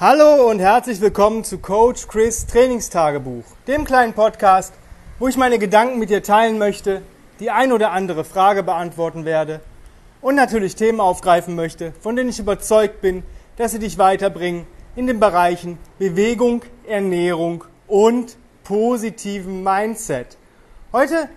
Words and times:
Hallo 0.00 0.48
und 0.48 0.60
herzlich 0.60 1.00
willkommen 1.00 1.42
zu 1.42 1.58
Coach 1.58 2.06
Chris 2.06 2.46
Trainingstagebuch, 2.46 3.42
dem 3.66 3.84
kleinen 3.84 4.12
Podcast, 4.12 4.72
wo 5.18 5.26
ich 5.26 5.36
meine 5.36 5.58
Gedanken 5.58 5.98
mit 5.98 6.08
dir 6.08 6.22
teilen 6.22 6.56
möchte, 6.56 7.02
die 7.40 7.50
ein 7.50 7.72
oder 7.72 7.90
andere 7.90 8.22
Frage 8.22 8.62
beantworten 8.62 9.24
werde 9.24 9.60
und 10.20 10.36
natürlich 10.36 10.76
Themen 10.76 11.00
aufgreifen 11.00 11.56
möchte, 11.56 11.92
von 12.00 12.14
denen 12.14 12.28
ich 12.28 12.38
überzeugt 12.38 13.00
bin, 13.00 13.24
dass 13.56 13.72
sie 13.72 13.80
dich 13.80 13.98
weiterbringen 13.98 14.68
in 14.94 15.08
den 15.08 15.18
Bereichen 15.18 15.78
Bewegung, 15.98 16.62
Ernährung 16.86 17.64
und 17.88 18.36
positiven 18.62 19.64
Mindset. 19.64 20.36
Heute 20.92 21.28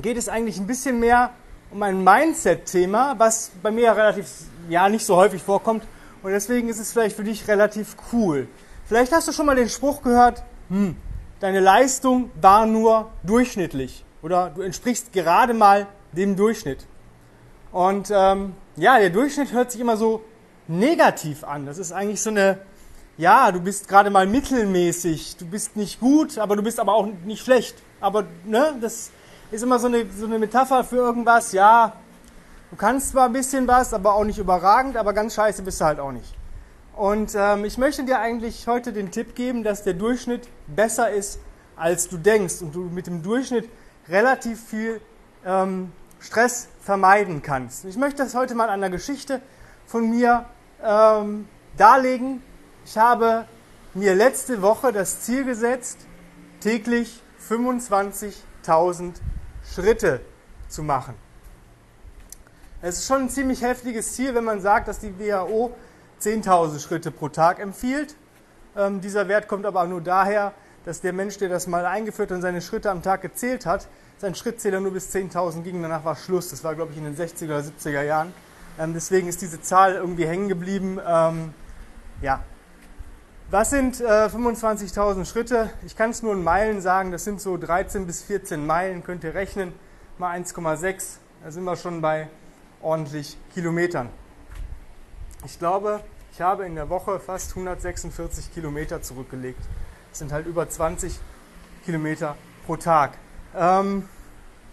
geht 0.00 0.18
es 0.18 0.28
eigentlich 0.28 0.60
ein 0.60 0.68
bisschen 0.68 1.00
mehr 1.00 1.30
um 1.72 1.82
ein 1.82 2.04
Mindset-Thema, 2.04 3.16
was 3.18 3.50
bei 3.60 3.72
mir 3.72 3.90
relativ 3.96 4.28
ja 4.68 4.88
nicht 4.88 5.04
so 5.04 5.16
häufig 5.16 5.42
vorkommt 5.42 5.82
und 6.22 6.30
deswegen 6.30 6.68
ist 6.68 6.78
es 6.78 6.92
vielleicht 6.92 7.16
für 7.16 7.24
dich 7.24 7.48
relativ 7.48 7.96
cool. 8.12 8.48
Vielleicht 8.86 9.12
hast 9.12 9.28
du 9.28 9.32
schon 9.32 9.46
mal 9.46 9.56
den 9.56 9.68
Spruch 9.68 10.02
gehört, 10.02 10.42
hm, 10.68 10.96
deine 11.40 11.60
Leistung 11.60 12.30
war 12.40 12.66
nur 12.66 13.10
durchschnittlich 13.22 14.04
oder 14.22 14.50
du 14.50 14.62
entsprichst 14.62 15.12
gerade 15.12 15.54
mal 15.54 15.86
dem 16.12 16.36
Durchschnitt. 16.36 16.86
Und 17.72 18.10
ähm, 18.12 18.54
ja, 18.76 18.98
der 18.98 19.10
Durchschnitt 19.10 19.52
hört 19.52 19.70
sich 19.70 19.80
immer 19.80 19.96
so 19.96 20.22
negativ 20.66 21.44
an. 21.44 21.66
Das 21.66 21.78
ist 21.78 21.92
eigentlich 21.92 22.20
so 22.20 22.30
eine, 22.30 22.58
ja, 23.16 23.52
du 23.52 23.60
bist 23.60 23.88
gerade 23.88 24.10
mal 24.10 24.26
mittelmäßig, 24.26 25.36
du 25.36 25.46
bist 25.46 25.76
nicht 25.76 26.00
gut, 26.00 26.38
aber 26.38 26.56
du 26.56 26.62
bist 26.62 26.80
aber 26.80 26.94
auch 26.94 27.08
nicht 27.24 27.44
schlecht. 27.44 27.76
Aber 28.00 28.24
ne, 28.44 28.74
das 28.80 29.10
ist 29.50 29.62
immer 29.62 29.78
so 29.78 29.86
eine, 29.86 30.06
so 30.16 30.26
eine 30.26 30.38
Metapher 30.38 30.84
für 30.84 30.96
irgendwas, 30.96 31.52
ja, 31.52 31.94
Du 32.70 32.76
kannst 32.76 33.10
zwar 33.10 33.26
ein 33.26 33.32
bisschen 33.32 33.66
was, 33.66 33.92
aber 33.92 34.14
auch 34.14 34.22
nicht 34.22 34.38
überragend, 34.38 34.96
aber 34.96 35.12
ganz 35.12 35.34
scheiße 35.34 35.62
bist 35.62 35.80
du 35.80 35.86
halt 35.86 35.98
auch 35.98 36.12
nicht. 36.12 36.36
Und 36.94 37.34
ähm, 37.34 37.64
ich 37.64 37.78
möchte 37.78 38.04
dir 38.04 38.20
eigentlich 38.20 38.68
heute 38.68 38.92
den 38.92 39.10
Tipp 39.10 39.34
geben, 39.34 39.64
dass 39.64 39.82
der 39.82 39.94
Durchschnitt 39.94 40.48
besser 40.68 41.10
ist, 41.10 41.40
als 41.74 42.08
du 42.08 42.16
denkst 42.16 42.62
und 42.62 42.72
du 42.74 42.82
mit 42.82 43.08
dem 43.08 43.24
Durchschnitt 43.24 43.68
relativ 44.08 44.62
viel 44.62 45.00
ähm, 45.44 45.90
Stress 46.20 46.68
vermeiden 46.80 47.42
kannst. 47.42 47.86
Ich 47.86 47.96
möchte 47.96 48.22
das 48.22 48.36
heute 48.36 48.54
mal 48.54 48.68
an 48.68 48.84
einer 48.84 48.90
Geschichte 48.90 49.40
von 49.86 50.08
mir 50.08 50.44
ähm, 50.80 51.48
darlegen. 51.76 52.40
Ich 52.84 52.96
habe 52.96 53.46
mir 53.94 54.14
letzte 54.14 54.62
Woche 54.62 54.92
das 54.92 55.22
Ziel 55.22 55.44
gesetzt, 55.44 55.98
täglich 56.60 57.20
25.000 57.48 59.14
Schritte 59.64 60.20
zu 60.68 60.84
machen. 60.84 61.14
Es 62.82 62.96
ist 62.96 63.06
schon 63.06 63.22
ein 63.22 63.28
ziemlich 63.28 63.60
heftiges 63.60 64.14
Ziel, 64.14 64.34
wenn 64.34 64.44
man 64.44 64.62
sagt, 64.62 64.88
dass 64.88 65.00
die 65.00 65.18
WHO 65.18 65.72
10.000 66.22 66.80
Schritte 66.80 67.10
pro 67.10 67.28
Tag 67.28 67.58
empfiehlt. 67.58 68.16
Ähm, 68.74 69.02
dieser 69.02 69.28
Wert 69.28 69.48
kommt 69.48 69.66
aber 69.66 69.82
auch 69.82 69.86
nur 69.86 70.00
daher, 70.00 70.54
dass 70.86 71.02
der 71.02 71.12
Mensch, 71.12 71.36
der 71.36 71.50
das 71.50 71.66
mal 71.66 71.84
eingeführt 71.84 72.32
und 72.32 72.40
seine 72.40 72.62
Schritte 72.62 72.90
am 72.90 73.02
Tag 73.02 73.20
gezählt 73.20 73.66
hat, 73.66 73.86
sein 74.16 74.34
Schrittzähler 74.34 74.80
nur 74.80 74.92
bis 74.92 75.14
10.000 75.14 75.60
ging, 75.60 75.82
danach 75.82 76.06
war 76.06 76.16
Schluss. 76.16 76.48
Das 76.48 76.64
war, 76.64 76.74
glaube 76.74 76.92
ich, 76.92 76.98
in 76.98 77.04
den 77.04 77.16
60er 77.16 77.44
oder 77.44 77.60
70er 77.60 78.02
Jahren. 78.02 78.32
Ähm, 78.78 78.94
deswegen 78.94 79.28
ist 79.28 79.42
diese 79.42 79.60
Zahl 79.60 79.96
irgendwie 79.96 80.26
hängen 80.26 80.48
geblieben. 80.48 80.98
Ähm, 81.06 81.52
ja. 82.22 82.42
Was 83.50 83.70
sind 83.70 84.00
äh, 84.00 84.04
25.000 84.04 85.26
Schritte? 85.26 85.68
Ich 85.84 85.96
kann 85.96 86.10
es 86.10 86.22
nur 86.22 86.32
in 86.32 86.42
Meilen 86.42 86.80
sagen, 86.80 87.12
das 87.12 87.24
sind 87.24 87.42
so 87.42 87.58
13 87.58 88.06
bis 88.06 88.22
14 88.22 88.64
Meilen, 88.64 89.04
könnt 89.04 89.22
ihr 89.22 89.34
rechnen, 89.34 89.74
mal 90.16 90.34
1,6. 90.38 91.18
Da 91.44 91.50
sind 91.50 91.64
wir 91.64 91.76
schon 91.76 92.00
bei 92.00 92.28
ordentlich 92.82 93.36
Kilometern. 93.52 94.08
Ich 95.44 95.58
glaube, 95.58 96.00
ich 96.32 96.40
habe 96.40 96.66
in 96.66 96.74
der 96.74 96.88
Woche 96.88 97.18
fast 97.20 97.50
146 97.50 98.52
Kilometer 98.52 99.02
zurückgelegt. 99.02 99.62
Das 100.10 100.18
sind 100.18 100.32
halt 100.32 100.46
über 100.46 100.68
20 100.68 101.18
Kilometer 101.84 102.36
pro 102.66 102.76
Tag. 102.76 103.18
Ähm, 103.56 104.08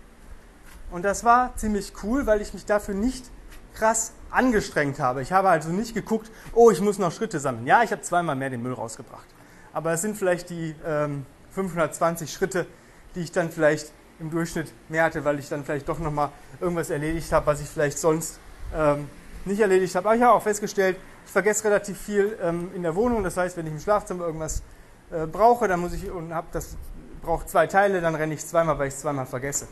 Und 0.91 1.05
das 1.05 1.25
war 1.25 1.55
ziemlich 1.57 1.93
cool, 2.03 2.27
weil 2.27 2.41
ich 2.41 2.55
mich 2.55 2.65
dafür 2.65 2.95
nicht 2.95 3.31
krass 3.75 4.13
angestrengt 4.31 4.99
habe. 4.99 5.23
Ich 5.23 5.33
habe 5.33 5.49
also 5.49 5.71
nicht 5.71 5.95
geguckt, 5.95 6.31
oh, 6.55 6.71
ich 6.71 6.81
muss 6.81 6.99
noch 6.99 7.13
Schritte 7.13 7.41
sammeln. 7.41 7.67
Ja, 7.67 7.83
ich 7.83 7.93
habe 7.93 8.03
zweimal 8.03 8.37
mehr 8.37 8.51
den 8.51 8.63
Müll 8.63 8.73
rausgebracht. 8.73 9.27
Aber 9.73 9.93
es 9.93 10.03
sind 10.03 10.17
vielleicht 10.17 10.51
die 10.51 10.75
ähm, 10.87 11.27
520 11.51 12.33
Schritte, 12.33 12.67
die 13.15 13.21
ich 13.21 13.33
dann 13.33 13.51
vielleicht 13.51 13.93
im 14.19 14.31
Durchschnitt 14.31 14.73
mehr 14.89 15.05
hatte, 15.05 15.25
weil 15.25 15.39
ich 15.39 15.49
dann 15.49 15.65
vielleicht 15.65 15.89
doch 15.89 15.99
nochmal 15.99 16.31
irgendwas 16.61 16.91
erledigt 16.91 17.33
habe, 17.33 17.47
was 17.47 17.61
ich 17.61 17.69
vielleicht 17.69 17.99
sonst 17.99 18.39
ähm, 18.75 19.09
nicht 19.45 19.61
erledigt 19.61 19.95
habe. 19.95 20.09
Aber 20.09 20.17
ich 20.17 20.23
habe 20.23 20.33
auch 20.33 20.43
festgestellt, 20.43 20.97
ich 21.27 21.33
vergesse 21.33 21.65
relativ 21.65 21.99
viel 21.99 22.39
ähm, 22.43 22.71
in 22.75 22.83
der 22.83 22.95
Wohnung. 22.95 23.23
Das 23.23 23.37
heißt, 23.37 23.57
wenn 23.57 23.67
ich 23.67 23.73
im 23.73 23.81
Schlafzimmer 23.81 24.27
irgendwas 24.27 24.63
äh, 25.11 25.27
brauche, 25.27 25.69
dann 25.69 25.81
muss 25.81 25.93
ich 25.93 26.11
und 26.11 26.33
habe 26.33 26.47
das 26.53 26.77
braucht 27.23 27.51
zwei 27.51 27.67
Teile, 27.67 28.01
dann 28.01 28.15
renne 28.15 28.35
ich 28.35 28.47
zweimal, 28.47 28.79
weil 28.79 28.89
ich 28.89 28.95
es 28.95 29.01
zweimal 29.01 29.27
vergesse. 29.27 29.67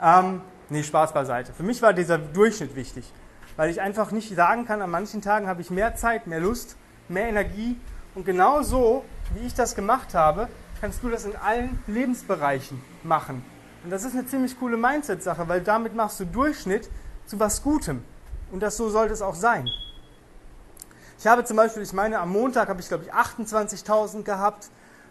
Ähm, 0.00 0.42
nee, 0.68 0.82
Spaß 0.82 1.12
beiseite. 1.12 1.52
Für 1.52 1.62
mich 1.62 1.80
war 1.82 1.92
dieser 1.92 2.18
Durchschnitt 2.18 2.76
wichtig, 2.76 3.10
weil 3.56 3.70
ich 3.70 3.80
einfach 3.80 4.10
nicht 4.10 4.34
sagen 4.34 4.66
kann, 4.66 4.82
an 4.82 4.90
manchen 4.90 5.22
Tagen 5.22 5.46
habe 5.48 5.60
ich 5.60 5.70
mehr 5.70 5.94
Zeit, 5.96 6.26
mehr 6.26 6.40
Lust, 6.40 6.76
mehr 7.08 7.28
Energie. 7.28 7.78
Und 8.14 8.24
genau 8.24 8.62
so, 8.62 9.04
wie 9.34 9.46
ich 9.46 9.54
das 9.54 9.74
gemacht 9.74 10.14
habe, 10.14 10.48
kannst 10.80 11.02
du 11.02 11.08
das 11.08 11.24
in 11.24 11.36
allen 11.36 11.78
Lebensbereichen 11.86 12.82
machen. 13.02 13.44
Und 13.84 13.90
das 13.90 14.04
ist 14.04 14.14
eine 14.14 14.26
ziemlich 14.26 14.58
coole 14.58 14.76
Mindset-Sache, 14.76 15.48
weil 15.48 15.60
damit 15.60 15.94
machst 15.94 16.20
du 16.20 16.24
Durchschnitt 16.24 16.90
zu 17.26 17.38
was 17.38 17.62
Gutem. 17.62 18.02
Und 18.50 18.60
das 18.60 18.76
so 18.76 18.88
sollte 18.88 19.12
es 19.12 19.22
auch 19.22 19.34
sein. 19.34 19.68
Ich 21.18 21.26
habe 21.26 21.44
zum 21.44 21.56
Beispiel, 21.56 21.82
ich 21.82 21.92
meine, 21.92 22.18
am 22.18 22.30
Montag 22.30 22.68
habe 22.68 22.80
ich, 22.80 22.88
glaube 22.88 23.04
ich, 23.04 23.12
28.000 23.12 24.22
gehabt, 24.22 24.68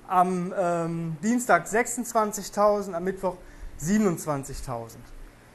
am 0.07 0.53
ähm, 0.57 1.17
Dienstag 1.23 1.65
26.000, 1.65 2.93
am 2.93 3.03
Mittwoch 3.03 3.37
27.000. 3.81 4.97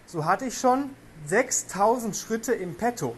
So 0.06 0.24
hatte 0.24 0.46
ich 0.46 0.58
schon 0.58 0.90
6.000 1.28 2.14
Schritte 2.14 2.52
im 2.52 2.76
Petto 2.76 3.16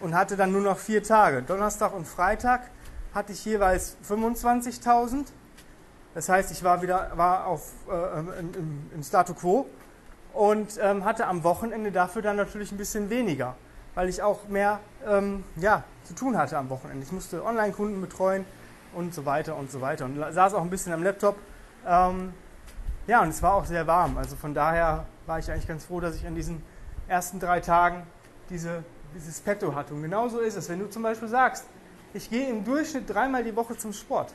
und 0.00 0.14
hatte 0.14 0.36
dann 0.36 0.52
nur 0.52 0.60
noch 0.60 0.78
vier 0.78 1.02
Tage. 1.02 1.42
Donnerstag 1.42 1.94
und 1.94 2.06
Freitag 2.06 2.70
hatte 3.14 3.32
ich 3.32 3.44
jeweils 3.44 3.96
25.000. 4.08 5.26
Das 6.14 6.28
heißt, 6.28 6.52
ich 6.52 6.62
war 6.62 6.82
wieder 6.82 7.12
war 7.16 7.46
auf, 7.46 7.72
äh, 7.90 8.20
im, 8.40 8.90
im, 8.94 9.02
Statu 9.02 9.34
quo 9.34 9.66
und 10.32 10.78
ähm, 10.80 11.04
hatte 11.04 11.26
am 11.26 11.42
Wochenende 11.42 11.90
dafür 11.90 12.22
dann 12.22 12.36
natürlich 12.36 12.70
ein 12.70 12.78
bisschen 12.78 13.10
weniger, 13.10 13.56
weil 13.94 14.08
ich 14.08 14.22
auch 14.22 14.48
mehr 14.48 14.80
ähm, 15.06 15.44
ja, 15.56 15.82
zu 16.04 16.14
tun 16.14 16.36
hatte 16.36 16.56
am 16.56 16.70
Wochenende. 16.70 17.04
Ich 17.04 17.12
musste 17.12 17.44
Online-Kunden 17.44 18.00
betreuen 18.00 18.44
und 18.94 19.12
so 19.12 19.26
weiter 19.26 19.56
und 19.56 19.70
so 19.70 19.80
weiter 19.80 20.04
und 20.04 20.16
saß 20.16 20.54
auch 20.54 20.62
ein 20.62 20.70
bisschen 20.70 20.92
am 20.92 21.02
Laptop. 21.02 21.36
Ähm, 21.86 22.32
ja, 23.06 23.22
und 23.22 23.28
es 23.28 23.42
war 23.42 23.54
auch 23.54 23.64
sehr 23.64 23.86
warm. 23.86 24.16
Also 24.18 24.36
von 24.36 24.54
daher 24.54 25.06
war 25.26 25.38
ich 25.38 25.50
eigentlich 25.50 25.68
ganz 25.68 25.84
froh, 25.84 26.00
dass 26.00 26.16
ich 26.16 26.26
an 26.26 26.34
diesen 26.34 26.62
ersten 27.08 27.38
drei 27.38 27.60
Tagen 27.60 28.06
diese 28.50 28.82
dieses 29.14 29.40
Petto 29.40 29.74
hat. 29.74 29.90
Und 29.90 30.02
genauso 30.02 30.40
ist 30.40 30.56
es, 30.56 30.68
wenn 30.68 30.80
du 30.80 30.90
zum 30.90 31.02
Beispiel 31.02 31.28
sagst, 31.28 31.64
ich 32.12 32.28
gehe 32.30 32.48
im 32.48 32.64
Durchschnitt 32.64 33.08
dreimal 33.08 33.42
die 33.44 33.54
Woche 33.54 33.76
zum 33.76 33.92
Sport, 33.92 34.32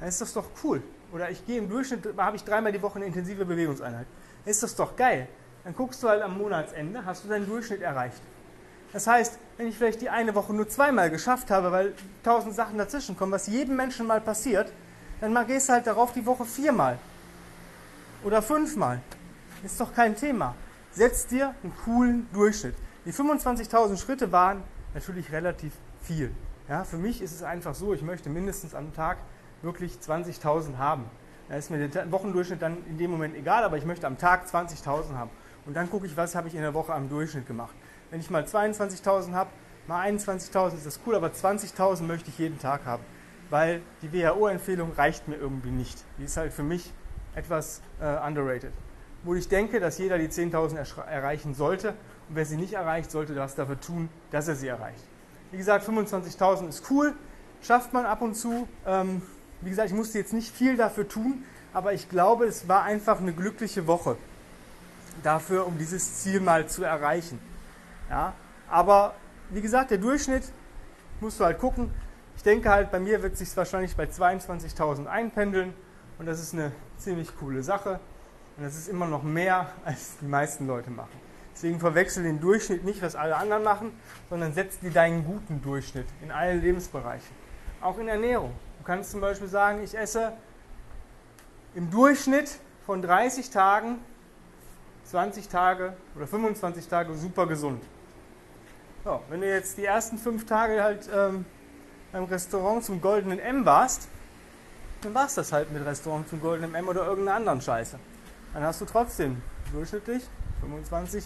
dann 0.00 0.08
ist 0.08 0.20
das 0.20 0.32
doch 0.32 0.46
cool. 0.62 0.82
Oder 1.12 1.30
ich 1.30 1.46
gehe 1.46 1.58
im 1.58 1.68
Durchschnitt, 1.68 2.08
habe 2.16 2.36
ich 2.36 2.44
dreimal 2.44 2.72
die 2.72 2.82
Woche 2.82 2.96
eine 2.96 3.06
intensive 3.06 3.44
Bewegungseinheit. 3.44 4.06
Dann 4.44 4.50
ist 4.50 4.62
das 4.62 4.74
doch 4.74 4.96
geil. 4.96 5.28
Dann 5.62 5.74
guckst 5.74 6.02
du 6.02 6.08
halt 6.08 6.22
am 6.22 6.36
Monatsende, 6.36 7.04
hast 7.04 7.24
du 7.24 7.28
deinen 7.28 7.46
Durchschnitt 7.46 7.80
erreicht. 7.80 8.20
Das 8.92 9.06
heißt, 9.06 9.38
wenn 9.56 9.66
ich 9.66 9.76
vielleicht 9.76 10.00
die 10.00 10.10
eine 10.10 10.34
Woche 10.34 10.52
nur 10.52 10.68
zweimal 10.68 11.10
geschafft 11.10 11.50
habe, 11.50 11.72
weil 11.72 11.94
tausend 12.22 12.54
Sachen 12.54 12.78
dazwischen 12.78 13.16
kommen, 13.16 13.32
was 13.32 13.46
jedem 13.46 13.76
Menschen 13.76 14.06
mal 14.06 14.20
passiert, 14.20 14.72
dann 15.20 15.46
gehst 15.46 15.68
du 15.68 15.72
halt 15.72 15.86
darauf 15.86 16.12
die 16.12 16.26
Woche 16.26 16.44
viermal 16.44 16.98
oder 18.24 18.42
fünfmal. 18.42 19.00
Ist 19.62 19.80
doch 19.80 19.94
kein 19.94 20.16
Thema. 20.16 20.54
Setz 20.90 21.26
dir 21.26 21.54
einen 21.62 21.74
coolen 21.84 22.26
Durchschnitt. 22.32 22.74
Die 23.04 23.12
25.000 23.12 23.98
Schritte 23.98 24.32
waren 24.32 24.62
natürlich 24.94 25.30
relativ 25.32 25.72
viel. 26.00 26.34
Ja, 26.68 26.84
für 26.84 26.96
mich 26.96 27.20
ist 27.20 27.32
es 27.32 27.42
einfach 27.42 27.74
so, 27.74 27.92
ich 27.92 28.02
möchte 28.02 28.30
mindestens 28.30 28.74
am 28.74 28.94
Tag 28.94 29.18
wirklich 29.62 29.96
20.000 29.96 30.78
haben. 30.78 31.04
Da 31.48 31.56
ist 31.56 31.70
mir 31.70 31.88
der 31.88 32.10
Wochendurchschnitt 32.10 32.62
dann 32.62 32.78
in 32.86 32.96
dem 32.96 33.10
Moment 33.10 33.36
egal, 33.36 33.64
aber 33.64 33.76
ich 33.76 33.84
möchte 33.84 34.06
am 34.06 34.16
Tag 34.16 34.46
20.000 34.46 35.14
haben. 35.14 35.30
Und 35.66 35.74
dann 35.74 35.90
gucke 35.90 36.06
ich, 36.06 36.16
was 36.16 36.34
habe 36.34 36.48
ich 36.48 36.54
in 36.54 36.62
der 36.62 36.72
Woche 36.72 36.94
am 36.94 37.08
Durchschnitt 37.08 37.46
gemacht. 37.46 37.74
Wenn 38.10 38.20
ich 38.20 38.30
mal 38.30 38.44
22.000 38.44 39.32
habe, 39.32 39.50
mal 39.86 40.06
21.000 40.08 40.74
ist 40.74 40.86
das 40.86 41.00
cool, 41.06 41.14
aber 41.14 41.28
20.000 41.28 42.02
möchte 42.02 42.30
ich 42.30 42.38
jeden 42.38 42.58
Tag 42.58 42.86
haben. 42.86 43.02
Weil 43.50 43.82
die 44.00 44.12
WHO-Empfehlung 44.12 44.92
reicht 44.92 45.28
mir 45.28 45.36
irgendwie 45.36 45.70
nicht. 45.70 46.02
Die 46.18 46.24
ist 46.24 46.36
halt 46.38 46.52
für 46.52 46.62
mich 46.62 46.92
etwas 47.34 47.80
äh, 48.00 48.26
underrated. 48.26 48.72
Wo 49.22 49.34
ich 49.34 49.48
denke, 49.48 49.80
dass 49.80 49.98
jeder 49.98 50.18
die 50.18 50.28
10.000 50.28 51.06
erreichen 51.06 51.54
sollte. 51.54 51.90
Und 52.28 52.36
wer 52.36 52.44
sie 52.44 52.56
nicht 52.56 52.74
erreicht, 52.74 53.10
sollte 53.10 53.34
was 53.36 53.54
dafür 53.54 53.80
tun, 53.80 54.08
dass 54.30 54.48
er 54.48 54.56
sie 54.56 54.68
erreicht. 54.68 55.04
Wie 55.50 55.56
gesagt, 55.56 55.86
25.000 55.88 56.68
ist 56.68 56.90
cool, 56.90 57.14
schafft 57.62 57.92
man 57.92 58.06
ab 58.06 58.22
und 58.22 58.34
zu. 58.34 58.68
Ähm, 58.86 59.22
wie 59.60 59.70
gesagt, 59.70 59.88
ich 59.88 59.94
musste 59.94 60.18
jetzt 60.18 60.32
nicht 60.32 60.54
viel 60.54 60.76
dafür 60.76 61.08
tun, 61.08 61.44
aber 61.72 61.92
ich 61.92 62.08
glaube, 62.08 62.44
es 62.46 62.68
war 62.68 62.82
einfach 62.82 63.20
eine 63.20 63.32
glückliche 63.32 63.86
Woche 63.86 64.16
dafür, 65.22 65.66
um 65.66 65.78
dieses 65.78 66.22
Ziel 66.22 66.40
mal 66.40 66.66
zu 66.66 66.82
erreichen. 66.82 67.38
Ja? 68.10 68.34
Aber 68.68 69.14
wie 69.50 69.60
gesagt, 69.60 69.90
der 69.90 69.98
Durchschnitt 69.98 70.44
musst 71.20 71.40
du 71.40 71.44
halt 71.44 71.58
gucken. 71.58 71.90
Ich 72.36 72.42
denke 72.42 72.68
halt, 72.70 72.90
bei 72.90 73.00
mir 73.00 73.22
wird 73.22 73.34
es 73.34 73.38
sich 73.38 73.56
wahrscheinlich 73.56 73.96
bei 73.96 74.04
22.000 74.04 75.06
einpendeln 75.06 75.72
und 76.18 76.26
das 76.26 76.40
ist 76.40 76.54
eine 76.54 76.72
ziemlich 76.98 77.36
coole 77.36 77.62
Sache. 77.62 78.00
Und 78.56 78.64
das 78.64 78.76
ist 78.76 78.88
immer 78.88 79.06
noch 79.06 79.22
mehr, 79.22 79.72
als 79.84 80.16
die 80.20 80.26
meisten 80.26 80.66
Leute 80.66 80.90
machen. 80.90 81.24
Deswegen 81.54 81.78
verwechsel 81.78 82.24
den 82.24 82.40
Durchschnitt 82.40 82.84
nicht, 82.84 83.00
was 83.00 83.14
alle 83.14 83.36
anderen 83.36 83.62
machen, 83.62 83.92
sondern 84.28 84.52
setz 84.52 84.80
dir 84.80 84.90
deinen 84.90 85.24
guten 85.24 85.62
Durchschnitt 85.62 86.06
in 86.20 86.32
allen 86.32 86.60
Lebensbereichen. 86.60 87.34
Auch 87.80 87.98
in 87.98 88.08
Ernährung. 88.08 88.52
Du 88.78 88.84
kannst 88.84 89.12
zum 89.12 89.20
Beispiel 89.20 89.48
sagen, 89.48 89.82
ich 89.82 89.96
esse 89.96 90.32
im 91.74 91.90
Durchschnitt 91.90 92.58
von 92.86 93.02
30 93.02 93.50
Tagen 93.50 93.98
20 95.04 95.48
Tage 95.48 95.94
oder 96.16 96.26
25 96.26 96.88
Tage 96.88 97.14
super 97.14 97.46
gesund. 97.46 97.82
So, 99.04 99.20
wenn 99.28 99.40
du 99.40 99.48
jetzt 99.48 99.76
die 99.76 99.84
ersten 99.84 100.18
fünf 100.18 100.46
Tage 100.46 100.82
halt 100.82 101.08
ähm, 101.14 101.44
beim 102.10 102.24
Restaurant 102.24 102.82
zum 102.82 103.00
Goldenen 103.00 103.38
M 103.38 103.64
warst, 103.64 104.08
dann 105.04 105.14
war 105.14 105.26
es 105.26 105.34
das 105.34 105.52
halt 105.52 105.70
mit 105.72 105.84
Restaurant 105.84 106.28
zum 106.28 106.40
Goldenen 106.40 106.74
M 106.74 106.88
oder 106.88 107.06
irgendeiner 107.06 107.36
anderen 107.36 107.60
Scheiße. 107.60 107.98
Dann 108.54 108.62
hast 108.62 108.80
du 108.80 108.84
trotzdem 108.84 109.42
durchschnittlich 109.72 110.22
25 110.60 111.24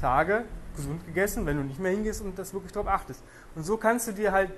Tage 0.00 0.44
gesund 0.76 1.04
gegessen, 1.06 1.46
wenn 1.46 1.56
du 1.56 1.62
nicht 1.62 1.80
mehr 1.80 1.92
hingehst 1.92 2.20
und 2.20 2.38
das 2.38 2.52
wirklich 2.52 2.72
darauf 2.72 2.88
achtest. 2.88 3.22
Und 3.54 3.64
so 3.64 3.76
kannst 3.76 4.08
du 4.08 4.12
dir 4.12 4.32
halt 4.32 4.50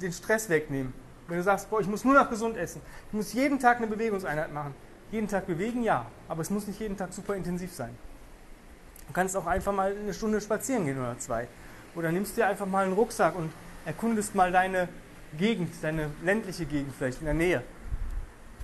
den 0.00 0.12
Stress 0.12 0.48
wegnehmen. 0.48 0.92
Wenn 1.26 1.36
du 1.36 1.42
sagst, 1.42 1.68
boah, 1.68 1.80
ich 1.80 1.86
muss 1.86 2.04
nur 2.04 2.14
noch 2.14 2.30
gesund 2.30 2.56
essen, 2.56 2.80
ich 3.08 3.12
muss 3.12 3.32
jeden 3.32 3.58
Tag 3.58 3.76
eine 3.76 3.86
Bewegungseinheit 3.86 4.52
machen. 4.52 4.74
Jeden 5.10 5.28
Tag 5.28 5.46
bewegen, 5.46 5.82
ja, 5.82 6.06
aber 6.28 6.42
es 6.42 6.50
muss 6.50 6.66
nicht 6.66 6.80
jeden 6.80 6.96
Tag 6.96 7.12
super 7.12 7.34
intensiv 7.34 7.72
sein. 7.72 7.96
Du 9.06 9.12
kannst 9.12 9.36
auch 9.36 9.46
einfach 9.46 9.72
mal 9.72 9.94
eine 9.94 10.12
Stunde 10.12 10.40
spazieren 10.40 10.84
gehen 10.84 10.98
oder 10.98 11.18
zwei. 11.18 11.48
Oder 11.94 12.12
nimmst 12.12 12.36
dir 12.36 12.46
einfach 12.46 12.66
mal 12.66 12.84
einen 12.84 12.92
Rucksack 12.92 13.34
und 13.34 13.50
erkundest 13.86 14.34
mal 14.34 14.52
deine 14.52 14.88
Gegend, 15.38 15.72
deine 15.82 16.10
ländliche 16.22 16.66
Gegend 16.66 16.94
vielleicht 16.96 17.20
in 17.20 17.24
der 17.24 17.34
Nähe. 17.34 17.62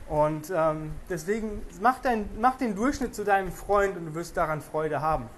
Und 0.09 0.53
ähm, 0.55 0.93
deswegen 1.09 1.62
mach, 1.81 2.01
dein, 2.01 2.29
mach 2.41 2.56
den 2.56 2.77
Durchschnitt 2.77 3.15
zu 3.15 3.25
deinem 3.25 3.51
Freund 3.51 3.97
und 3.97 4.06
du 4.06 4.15
wirst 4.15 4.37
daran 4.37 4.61
Freude 4.61 5.01
haben. 5.01 5.29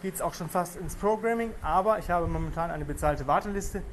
geht 0.01 0.15
es 0.15 0.21
auch 0.21 0.33
schon 0.33 0.49
fast 0.49 0.75
ins 0.75 0.95
Programming, 0.95 1.53
aber 1.61 1.97
ich 1.99 2.09
habe 2.09 2.27
momentan 2.27 2.71
eine 2.71 2.83
bezahlte 2.83 3.25
Warteliste. 3.25 3.83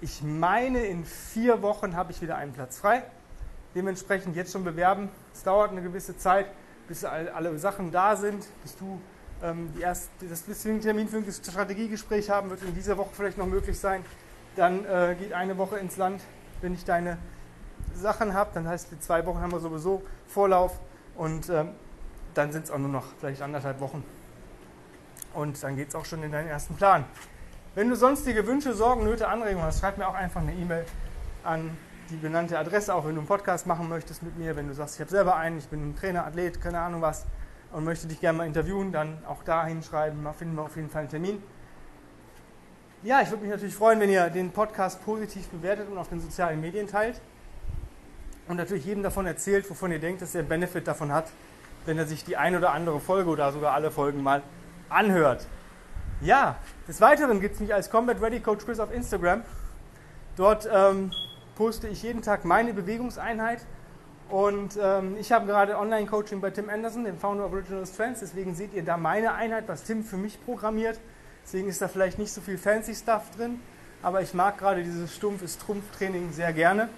Ich 0.00 0.22
meine, 0.22 0.84
in 0.84 1.04
vier 1.04 1.62
Wochen 1.62 1.96
habe 1.96 2.12
ich 2.12 2.22
wieder 2.22 2.36
einen 2.36 2.52
Platz 2.52 2.78
frei. 2.78 3.02
Dementsprechend 3.74 4.36
jetzt 4.36 4.52
schon 4.52 4.64
bewerben. 4.64 5.08
Es 5.32 5.42
dauert 5.42 5.72
eine 5.72 5.82
gewisse 5.82 6.16
Zeit, 6.16 6.46
bis 6.86 7.04
alle 7.04 7.58
Sachen 7.58 7.90
da 7.90 8.16
sind, 8.16 8.46
bis 8.62 8.76
du 8.76 9.00
ähm, 9.42 9.72
die 9.76 9.80
erst, 9.82 10.10
das 10.28 10.42
bisschen 10.42 10.80
Termin 10.80 11.08
für 11.08 11.16
ein 11.16 11.30
Strategiegespräch 11.30 12.30
haben 12.30 12.50
wird 12.50 12.62
in 12.62 12.74
dieser 12.74 12.96
Woche 12.96 13.10
vielleicht 13.12 13.38
noch 13.38 13.46
möglich 13.46 13.78
sein. 13.78 14.04
Dann 14.56 14.84
äh, 14.84 15.16
geht 15.18 15.32
eine 15.32 15.58
Woche 15.58 15.78
ins 15.78 15.96
Land, 15.96 16.22
wenn 16.60 16.74
ich 16.74 16.84
deine 16.84 17.18
Sachen 17.94 18.34
habe. 18.34 18.50
Dann 18.54 18.68
heißt, 18.68 18.92
die 18.92 19.00
zwei 19.00 19.26
Wochen 19.26 19.40
haben 19.40 19.52
wir 19.52 19.60
sowieso 19.60 20.02
Vorlauf 20.28 20.78
und 21.16 21.48
ähm, 21.48 21.70
dann 22.34 22.52
sind 22.52 22.64
es 22.64 22.70
auch 22.70 22.78
nur 22.78 22.88
noch 22.88 23.06
vielleicht 23.18 23.42
anderthalb 23.42 23.80
Wochen. 23.80 24.04
Und 25.34 25.62
dann 25.62 25.76
geht 25.76 25.88
es 25.88 25.94
auch 25.94 26.04
schon 26.04 26.22
in 26.22 26.30
deinen 26.30 26.48
ersten 26.48 26.74
Plan. 26.76 27.04
Wenn 27.74 27.90
du 27.90 27.96
sonstige 27.96 28.46
Wünsche, 28.46 28.72
Sorgen, 28.72 29.04
Nöte, 29.04 29.26
Anregungen 29.26 29.66
hast, 29.66 29.80
schreib 29.80 29.98
mir 29.98 30.06
auch 30.06 30.14
einfach 30.14 30.40
eine 30.40 30.54
E-Mail 30.54 30.84
an 31.42 31.76
die 32.10 32.16
benannte 32.16 32.58
Adresse, 32.58 32.94
auch 32.94 33.06
wenn 33.06 33.14
du 33.14 33.20
einen 33.20 33.28
Podcast 33.28 33.66
machen 33.66 33.88
möchtest 33.88 34.22
mit 34.22 34.36
mir. 34.36 34.56
Wenn 34.56 34.68
du 34.68 34.74
sagst, 34.74 34.96
ich 34.96 35.00
habe 35.00 35.10
selber 35.10 35.36
einen, 35.36 35.58
ich 35.58 35.68
bin 35.68 35.96
Trainer, 35.96 36.26
Athlet, 36.26 36.60
keine 36.60 36.80
Ahnung 36.80 37.02
was 37.02 37.26
und 37.72 37.84
möchte 37.84 38.06
dich 38.06 38.20
gerne 38.20 38.38
mal 38.38 38.46
interviewen, 38.46 38.92
dann 38.92 39.18
auch 39.26 39.42
da 39.42 39.66
hinschreiben, 39.66 40.22
da 40.22 40.32
finden 40.32 40.56
wir 40.56 40.62
auf 40.62 40.76
jeden 40.76 40.90
Fall 40.90 41.00
einen 41.00 41.10
Termin. 41.10 41.42
Ja, 43.02 43.20
ich 43.20 43.30
würde 43.30 43.42
mich 43.42 43.50
natürlich 43.50 43.74
freuen, 43.74 44.00
wenn 44.00 44.10
ihr 44.10 44.30
den 44.30 44.50
Podcast 44.50 45.04
positiv 45.04 45.48
bewertet 45.48 45.88
und 45.90 45.98
auf 45.98 46.08
den 46.08 46.20
sozialen 46.20 46.60
Medien 46.60 46.86
teilt. 46.86 47.20
Und 48.48 48.56
natürlich 48.56 48.84
jedem 48.84 49.02
davon 49.02 49.26
erzählt, 49.26 49.68
wovon 49.68 49.90
ihr 49.90 49.98
denkt, 49.98 50.22
dass 50.22 50.34
er 50.34 50.42
Benefit 50.42 50.86
davon 50.86 51.12
hat, 51.12 51.26
wenn 51.86 51.98
er 51.98 52.06
sich 52.06 52.24
die 52.24 52.36
ein 52.36 52.56
oder 52.56 52.72
andere 52.72 53.00
Folge 53.00 53.30
oder 53.30 53.52
sogar 53.52 53.74
alle 53.74 53.90
Folgen 53.90 54.22
mal 54.22 54.42
anhört. 54.88 55.46
Ja, 56.20 56.56
des 56.88 57.00
Weiteren 57.00 57.40
gibt 57.40 57.54
es 57.54 57.60
mich 57.60 57.74
als 57.74 57.90
Combat 57.90 58.20
Ready 58.22 58.40
Coach 58.40 58.64
Chris 58.64 58.80
auf 58.80 58.92
Instagram. 58.92 59.42
Dort 60.36 60.68
ähm, 60.72 61.10
poste 61.56 61.88
ich 61.88 62.02
jeden 62.02 62.22
Tag 62.22 62.44
meine 62.44 62.74
Bewegungseinheit. 62.74 63.60
Und 64.30 64.78
ähm, 64.80 65.16
ich 65.18 65.32
habe 65.32 65.46
gerade 65.46 65.78
Online-Coaching 65.78 66.40
bei 66.40 66.50
Tim 66.50 66.70
Anderson, 66.70 67.04
dem 67.04 67.18
Founder 67.18 67.46
of 67.46 67.52
Original 67.52 67.86
Strengths. 67.86 68.20
Deswegen 68.20 68.54
seht 68.54 68.72
ihr 68.74 68.84
da 68.84 68.96
meine 68.96 69.34
Einheit, 69.34 69.64
was 69.66 69.84
Tim 69.84 70.02
für 70.02 70.16
mich 70.16 70.42
programmiert. 70.44 70.98
Deswegen 71.44 71.68
ist 71.68 71.82
da 71.82 71.88
vielleicht 71.88 72.18
nicht 72.18 72.32
so 72.32 72.40
viel 72.40 72.58
fancy 72.58 72.94
Stuff 72.94 73.30
drin. 73.36 73.60
Aber 74.02 74.22
ich 74.22 74.34
mag 74.34 74.58
gerade 74.58 74.82
dieses 74.82 75.14
Stumpf 75.14 75.42
ist 75.42 75.60
Trumpf-Training 75.62 76.32
sehr 76.32 76.52
gerne. 76.52 76.88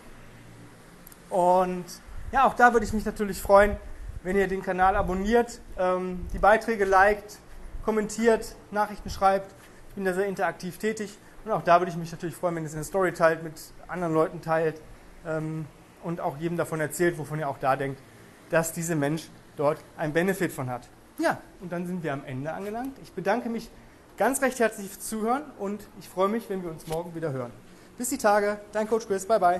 Und 1.30 1.84
ja, 2.32 2.44
auch 2.44 2.54
da 2.54 2.72
würde 2.72 2.86
ich 2.86 2.92
mich 2.92 3.04
natürlich 3.04 3.40
freuen, 3.40 3.76
wenn 4.22 4.36
ihr 4.36 4.48
den 4.48 4.62
Kanal 4.62 4.96
abonniert, 4.96 5.60
ähm, 5.78 6.26
die 6.32 6.38
Beiträge 6.38 6.84
liked, 6.84 7.38
kommentiert, 7.84 8.56
Nachrichten 8.70 9.10
schreibt. 9.10 9.52
Ich 9.90 9.94
bin 9.94 10.04
da 10.04 10.12
sehr 10.12 10.26
interaktiv 10.26 10.78
tätig. 10.78 11.16
Und 11.46 11.52
auch 11.52 11.62
da 11.62 11.80
würde 11.80 11.92
ich 11.92 11.96
mich 11.96 12.10
natürlich 12.10 12.34
freuen, 12.34 12.56
wenn 12.56 12.64
ihr 12.64 12.66
es 12.66 12.72
in 12.72 12.80
der 12.80 12.84
Story 12.84 13.12
teilt, 13.12 13.44
mit 13.44 13.52
anderen 13.86 14.12
Leuten 14.12 14.40
teilt 14.40 14.80
ähm, 15.24 15.64
und 16.02 16.20
auch 16.20 16.36
jedem 16.38 16.56
davon 16.56 16.80
erzählt, 16.80 17.18
wovon 17.18 17.38
ihr 17.38 17.48
auch 17.48 17.58
da 17.58 17.76
denkt, 17.76 18.00
dass 18.50 18.72
dieser 18.72 18.96
Mensch 18.96 19.28
dort 19.56 19.78
einen 19.96 20.12
Benefit 20.12 20.50
von 20.50 20.68
hat. 20.68 20.88
Ja, 21.18 21.40
und 21.60 21.70
dann 21.70 21.86
sind 21.86 22.02
wir 22.02 22.12
am 22.12 22.24
Ende 22.24 22.52
angelangt. 22.52 22.98
Ich 23.00 23.12
bedanke 23.12 23.48
mich 23.48 23.70
ganz 24.16 24.42
recht 24.42 24.58
herzlich 24.58 24.88
fürs 24.88 25.06
Zuhören 25.06 25.44
und 25.60 25.86
ich 26.00 26.08
freue 26.08 26.28
mich, 26.28 26.50
wenn 26.50 26.64
wir 26.64 26.70
uns 26.70 26.88
morgen 26.88 27.14
wieder 27.14 27.30
hören. 27.30 27.52
Bis 27.96 28.08
die 28.08 28.18
Tage, 28.18 28.58
dein 28.72 28.88
Coach 28.88 29.06
Chris, 29.06 29.24
bye 29.24 29.38
bye. 29.38 29.54